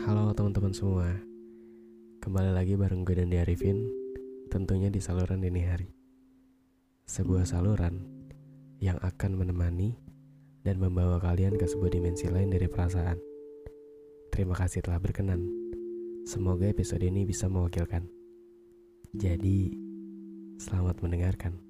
[0.00, 1.12] Halo teman-teman semua.
[2.24, 3.84] Kembali lagi bareng gue dan Arifin
[4.48, 5.92] Tentunya di saluran dini hari.
[7.04, 8.00] Sebuah saluran
[8.80, 10.00] Yang akan menemani
[10.64, 13.20] Dan membawa kalian ke sebuah dimensi lain dari perasaan.
[14.32, 15.44] Terima kasih telah berkenan.
[16.24, 18.08] Semoga episode ini bisa mewakilkan.
[19.12, 19.68] Jadi
[20.56, 21.60] Selamat mendengarkan.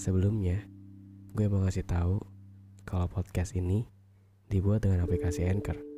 [0.00, 0.56] Sebelumnya
[1.36, 2.16] Gue mau ngasih tahu
[2.88, 3.84] Kalau podcast ini
[4.48, 5.93] dibuat dengan aplikasi Anchor.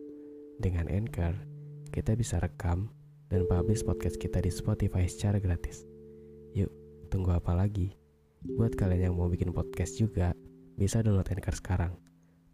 [0.56, 1.36] Dengan Anchor,
[1.92, 2.88] kita bisa rekam
[3.28, 5.84] dan publish podcast kita di Spotify secara gratis.
[6.56, 6.72] Yuk,
[7.12, 7.92] tunggu apa lagi?
[8.40, 10.32] Buat kalian yang mau bikin podcast juga,
[10.80, 11.92] bisa download Anchor sekarang.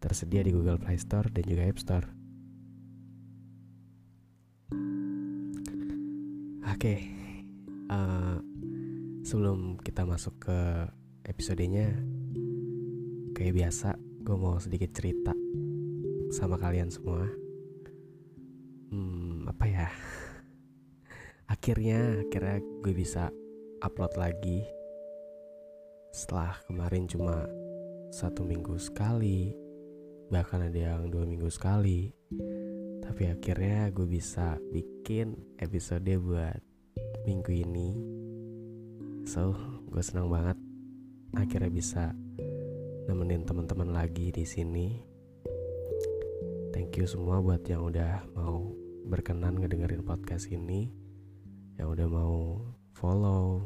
[0.02, 2.06] Tersedia di Google Play Store dan juga App Store.
[6.74, 6.94] Oke,
[7.86, 8.42] uh,
[9.22, 10.58] sebelum kita masuk ke
[11.22, 11.94] episodenya,
[13.38, 13.94] kayak biasa,
[14.26, 15.30] gue mau sedikit cerita
[16.34, 17.41] sama kalian semua.
[18.92, 19.88] Hmm, apa ya?
[21.52, 23.32] Akhirnya, akhirnya gue bisa
[23.80, 24.68] upload lagi.
[26.12, 27.48] Setelah kemarin cuma
[28.12, 29.48] satu minggu sekali,
[30.28, 32.12] bahkan ada yang dua minggu sekali.
[33.00, 36.60] Tapi akhirnya gue bisa bikin episode buat
[37.24, 37.90] minggu ini.
[39.24, 39.56] So,
[39.88, 40.60] gue senang banget
[41.32, 42.12] akhirnya bisa
[43.08, 45.12] nemenin teman-teman lagi di sini
[46.72, 48.81] thank you semua buat yang udah mau
[49.12, 50.88] berkenan ngedengerin podcast ini
[51.76, 52.64] yang udah mau
[52.96, 53.60] follow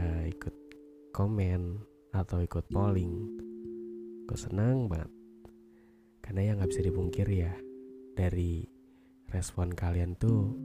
[0.00, 0.56] uh, ikut
[1.12, 1.76] komen
[2.16, 3.20] atau ikut polling
[4.24, 5.12] gue senang banget.
[6.24, 7.52] Karena yang nggak bisa dipungkir ya
[8.16, 8.64] dari
[9.28, 10.56] respon kalian tuh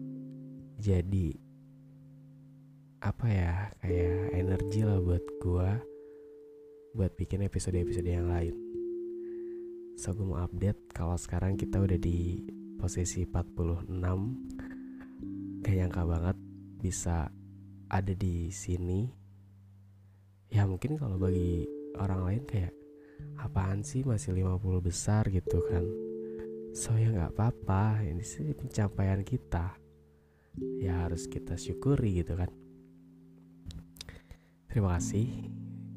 [0.79, 1.35] jadi
[3.03, 5.69] apa ya kayak energi lah buat gue
[6.95, 8.55] buat bikin episode-episode yang lain.
[9.99, 12.39] So mau update kalau sekarang kita udah di
[12.79, 13.91] posisi 46
[15.59, 16.37] Gak nyangka banget
[16.79, 17.27] bisa
[17.91, 19.11] ada di sini.
[20.47, 21.67] Ya mungkin kalau bagi
[21.99, 22.73] orang lain kayak
[23.39, 25.27] Apaan sih masih 50 besar?
[25.27, 25.83] gitu kan.
[26.75, 29.75] So ya gak apa-apa Ini sih pencapaian kita.
[30.79, 32.51] Ya harus kita syukuri gitu kan.
[34.67, 35.27] Terima kasih.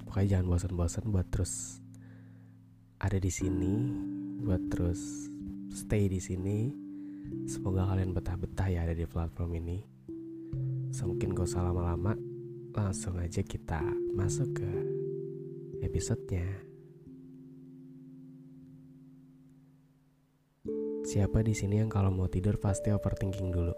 [0.06, 1.83] Pokoknya jangan bosan-bosan buat terus
[3.03, 3.91] ada di sini
[4.47, 5.31] buat terus
[5.93, 6.73] stay di sini.
[7.45, 9.85] Semoga kalian betah-betah ya ada di platform ini.
[10.89, 12.17] So, mungkin gak usah lama-lama,
[12.73, 13.85] langsung aja kita
[14.17, 14.71] masuk ke
[15.85, 16.49] episodenya.
[21.05, 23.77] Siapa di sini yang kalau mau tidur pasti overthinking dulu?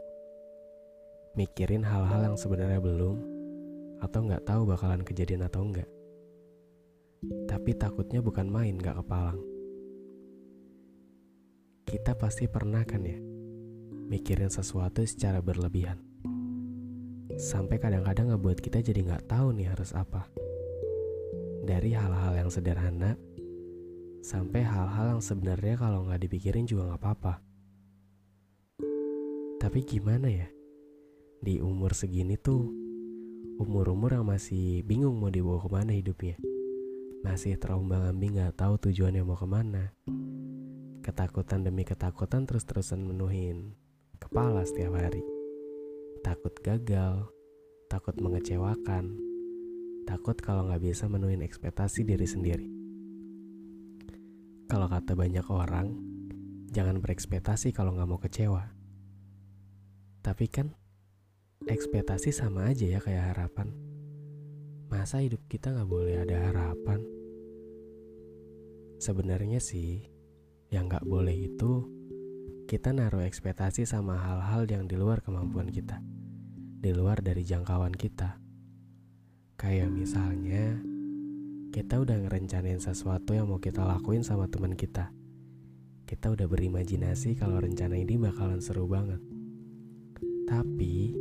[1.34, 3.18] Mikirin hal-hal yang sebenarnya belum
[3.98, 5.90] atau nggak tahu bakalan kejadian atau enggak.
[7.50, 9.53] Tapi takutnya bukan main gak kepalang.
[11.84, 13.16] Kita pasti pernah kan ya
[14.08, 16.00] mikirin sesuatu secara berlebihan.
[17.36, 20.28] Sampai kadang-kadang ngebuat kita jadi gak tahu nih harus apa.
[21.64, 23.16] Dari hal-hal yang sederhana
[24.24, 27.34] sampai hal-hal yang sebenarnya kalau nggak dipikirin juga nggak apa-apa.
[29.60, 30.48] Tapi gimana ya?
[31.40, 32.68] Di umur segini tuh,
[33.60, 36.36] umur-umur yang masih bingung mau dibawa ke mana hidupnya
[37.24, 39.96] masih terombang ambing gak tahu tujuannya mau ke mana.
[41.04, 43.76] Ketakutan demi ketakutan terus-terusan menuhin
[44.16, 45.20] kepala setiap hari.
[46.24, 47.28] Takut gagal,
[47.92, 49.12] takut mengecewakan,
[50.08, 52.68] takut kalau gak bisa menuhin ekspektasi diri sendiri.
[54.64, 55.92] Kalau kata banyak orang,
[56.72, 58.64] jangan berekspektasi kalau gak mau kecewa.
[60.24, 60.72] Tapi kan,
[61.68, 63.76] ekspektasi sama aja ya kayak harapan.
[64.88, 67.04] Masa hidup kita gak boleh ada harapan?
[68.96, 70.13] Sebenarnya sih,
[70.74, 71.86] yang gak boleh itu
[72.66, 76.02] kita naruh ekspektasi sama hal-hal yang di luar kemampuan kita,
[76.82, 78.42] di luar dari jangkauan kita.
[79.54, 80.82] Kayak misalnya,
[81.70, 85.14] kita udah ngerencanain sesuatu yang mau kita lakuin sama teman kita.
[86.02, 89.22] Kita udah berimajinasi kalau rencana ini bakalan seru banget.
[90.50, 91.14] Tapi,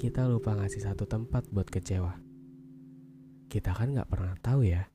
[0.00, 2.16] kita lupa ngasih satu tempat buat kecewa.
[3.52, 4.88] Kita kan gak pernah tahu ya,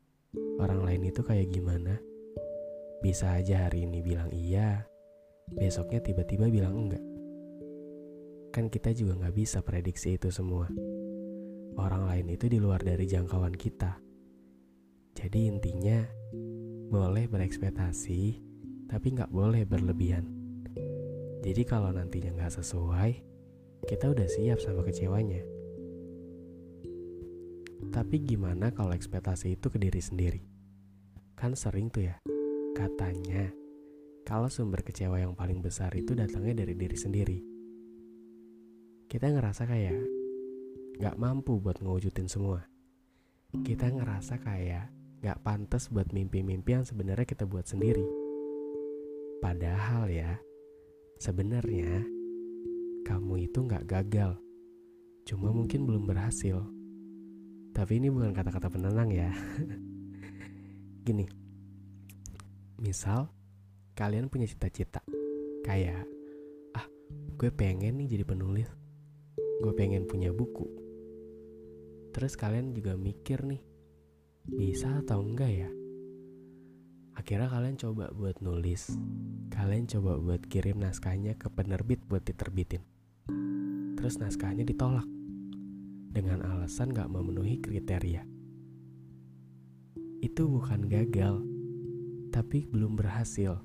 [0.57, 2.10] orang lain itu kayak gimana.
[3.01, 4.85] Bisa aja hari ini bilang iya,
[5.49, 7.01] besoknya tiba-tiba bilang enggak.
[8.53, 10.69] Kan kita juga nggak bisa prediksi itu semua.
[11.81, 13.97] Orang lain itu di luar dari jangkauan kita.
[15.17, 15.97] Jadi intinya,
[16.93, 18.37] boleh berekspektasi,
[18.85, 20.29] tapi nggak boleh berlebihan.
[21.41, 23.11] Jadi kalau nantinya nggak sesuai,
[23.89, 25.41] kita udah siap sama kecewanya.
[27.89, 30.41] Tapi gimana kalau ekspektasi itu ke diri sendiri?
[31.33, 32.21] Kan sering tuh ya,
[32.81, 33.45] Katanya,
[34.25, 37.37] kalau sumber kecewa yang paling besar itu datangnya dari diri sendiri.
[39.05, 40.01] Kita ngerasa kayak
[40.97, 42.65] gak mampu buat ngewujudin semua.
[43.53, 44.89] Kita ngerasa kayak
[45.21, 48.01] gak pantas buat mimpi-mimpi yang sebenarnya kita buat sendiri.
[49.45, 50.41] Padahal ya,
[51.21, 52.01] sebenarnya
[53.05, 54.41] kamu itu gak gagal.
[55.29, 56.57] Cuma mungkin belum berhasil.
[57.77, 59.29] Tapi ini bukan kata-kata penenang ya.
[61.05, 61.29] Gini,
[62.81, 63.29] misal
[63.93, 65.05] kalian punya cita-cita
[65.61, 66.01] kayak
[66.73, 66.89] ah
[67.37, 68.65] gue pengen nih jadi penulis.
[69.61, 70.65] Gue pengen punya buku.
[72.09, 73.61] Terus kalian juga mikir nih
[74.49, 75.69] bisa atau enggak ya?
[77.13, 78.89] Akhirnya kalian coba buat nulis.
[79.53, 82.81] Kalian coba buat kirim naskahnya ke penerbit buat diterbitin.
[83.93, 85.05] Terus naskahnya ditolak
[86.09, 88.25] dengan alasan gak memenuhi kriteria.
[90.25, 91.50] Itu bukan gagal
[92.31, 93.59] tapi belum berhasil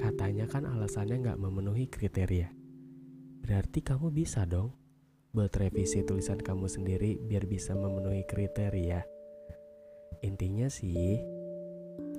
[0.00, 2.48] Katanya kan alasannya nggak memenuhi kriteria.
[3.44, 4.72] Berarti kamu bisa dong
[5.36, 9.04] buat revisi tulisan kamu sendiri biar bisa memenuhi kriteria.
[10.24, 11.20] Intinya sih,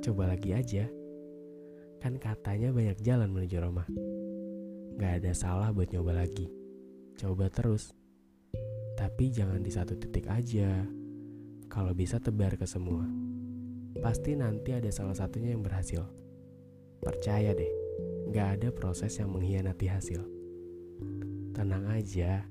[0.06, 0.86] coba lagi aja.
[1.98, 3.90] Kan katanya banyak jalan menuju Roma.
[5.02, 6.54] Gak ada salah buat nyoba lagi.
[7.18, 7.98] Coba terus.
[8.94, 10.86] Tapi jangan di satu titik aja.
[11.66, 13.31] Kalau bisa tebar ke semua.
[14.00, 16.08] Pasti nanti ada salah satunya yang berhasil.
[17.04, 17.72] Percaya deh,
[18.32, 20.22] gak ada proses yang mengkhianati hasil.
[21.52, 22.48] Tenang aja,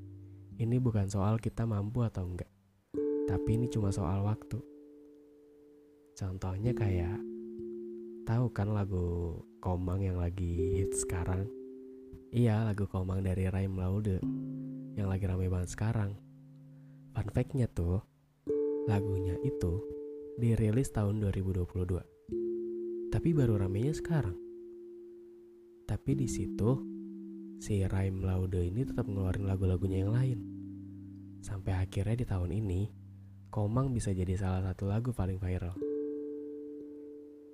[0.61, 2.51] ini bukan soal kita mampu atau enggak,
[3.25, 4.61] tapi ini cuma soal waktu.
[6.19, 7.17] Contohnya kayak,
[8.29, 11.49] tahu kan lagu Komang yang lagi hit sekarang?
[12.29, 14.21] Iya, lagu Komang dari Raim Laude
[14.99, 16.13] yang lagi rame banget sekarang.
[17.17, 18.05] Fun fact-nya tuh,
[18.85, 20.00] lagunya itu
[20.38, 22.21] dirilis tahun 2022
[23.11, 24.38] tapi baru ramenya sekarang.
[25.82, 26.79] Tapi di situ
[27.59, 30.38] si Raim Laude ini tetap ngeluarin lagu-lagunya yang lain.
[31.43, 32.82] Sampai akhirnya di tahun ini,
[33.50, 35.75] Komang bisa jadi salah satu lagu paling viral.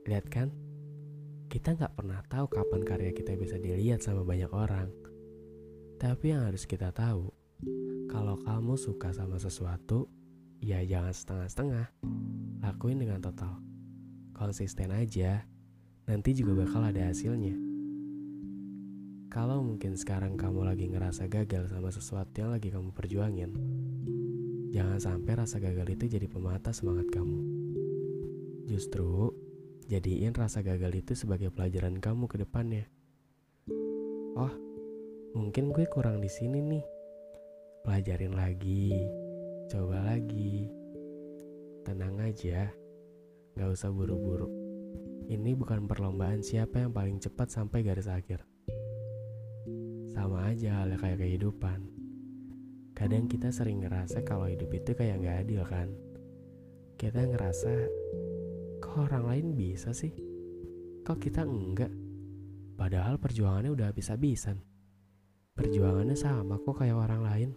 [0.05, 0.53] Lihat kan?
[1.49, 4.93] Kita nggak pernah tahu kapan karya kita bisa dilihat sama banyak orang.
[5.97, 7.33] Tapi yang harus kita tahu,
[8.13, 10.05] kalau kamu suka sama sesuatu,
[10.67, 11.87] ya jangan setengah-setengah.
[12.67, 13.63] Lakuin dengan total
[14.35, 15.47] konsisten aja,
[16.11, 17.55] nanti juga bakal ada hasilnya.
[19.31, 23.55] Kalau mungkin sekarang kamu lagi ngerasa gagal sama sesuatu yang lagi kamu perjuangin,
[24.75, 27.47] jangan sampai rasa gagal itu jadi pemata semangat kamu.
[28.67, 29.31] Justru,
[29.87, 32.91] jadiin rasa gagal itu sebagai pelajaran kamu ke depannya.
[34.35, 34.53] Oh,
[35.39, 36.85] mungkin gue kurang di sini nih.
[37.87, 39.07] Pelajarin lagi,
[39.67, 40.71] coba lagi.
[41.83, 42.71] Tenang aja.
[43.59, 44.47] Gak usah buru-buru.
[45.27, 48.47] Ini bukan perlombaan siapa yang paling cepat sampai garis akhir.
[50.07, 51.83] Sama aja halnya kayak kehidupan.
[52.95, 55.89] Kadang kita sering ngerasa kalau hidup itu kayak gak adil kan.
[56.97, 57.75] Kita ngerasa,
[58.81, 60.15] kok orang lain bisa sih?
[61.03, 61.93] Kok kita enggak?
[62.79, 64.63] Padahal perjuangannya udah habis-habisan.
[65.59, 67.51] Perjuangannya sama kok kayak orang lain.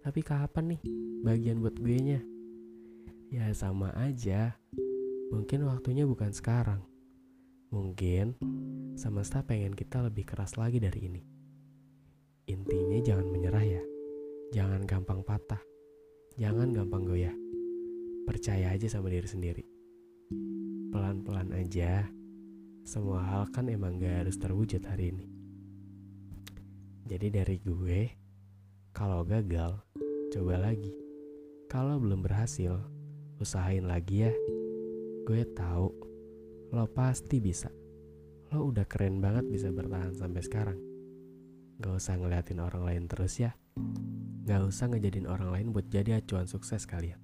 [0.00, 0.82] Tapi kapan nih
[1.20, 2.20] bagian buat gue nya?
[3.28, 4.56] Ya sama aja.
[5.28, 6.80] Mungkin waktunya bukan sekarang.
[7.68, 8.32] Mungkin
[8.96, 11.22] semesta pengen kita lebih keras lagi dari ini.
[12.48, 13.82] Intinya jangan menyerah ya.
[14.56, 15.60] Jangan gampang patah.
[16.40, 17.36] Jangan gampang goyah.
[18.24, 19.64] Percaya aja sama diri sendiri.
[20.88, 22.08] Pelan-pelan aja.
[22.88, 25.28] Semua hal kan emang gak harus terwujud hari ini.
[27.04, 28.00] Jadi dari gue,
[28.90, 29.89] kalau gagal,
[30.30, 30.94] coba lagi.
[31.66, 32.78] Kalau belum berhasil,
[33.42, 34.32] usahain lagi ya.
[35.26, 35.90] Gue tahu
[36.70, 37.66] lo pasti bisa.
[38.54, 40.78] Lo udah keren banget bisa bertahan sampai sekarang.
[41.82, 43.58] Gak usah ngeliatin orang lain terus ya.
[44.46, 47.18] Gak usah ngejadiin orang lain buat jadi acuan sukses kalian.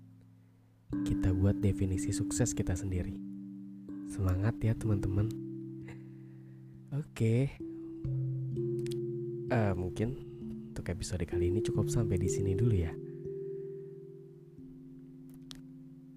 [1.06, 3.14] Kita buat definisi sukses kita sendiri.
[4.10, 5.30] Semangat ya teman-teman.
[6.90, 7.54] Oke.
[9.46, 10.25] Uh, mungkin
[10.86, 12.94] untuk episode kali ini cukup sampai di sini dulu ya.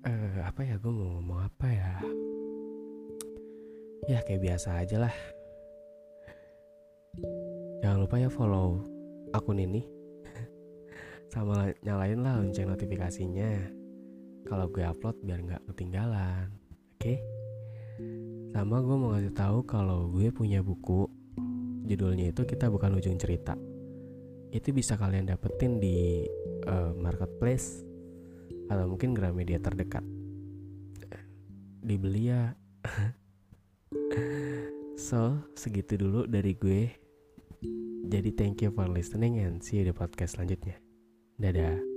[0.06, 0.78] uh, apa ya?
[0.78, 1.98] Gue mau ngomong apa ya?
[4.06, 5.16] Ya kayak biasa aja lah.
[7.82, 8.86] Jangan lupa ya follow
[9.34, 9.82] akun ini.
[11.34, 13.74] Sama nyalain lah lonceng notifikasinya.
[14.46, 16.54] Kalau gue upload biar nggak ketinggalan
[16.94, 17.02] oke?
[17.02, 17.18] Okay?
[18.54, 21.10] sama gue mau ngasih tahu kalau gue punya buku.
[21.90, 23.58] Judulnya itu kita bukan ujung cerita
[24.50, 26.26] itu bisa kalian dapetin di
[26.66, 27.86] uh, marketplace
[28.70, 30.06] atau mungkin Gramedia terdekat
[31.82, 32.54] dibeli ya
[35.00, 36.92] So, segitu dulu dari gue.
[38.10, 40.76] Jadi thank you for listening and see you di podcast selanjutnya.
[41.40, 41.89] Dadah.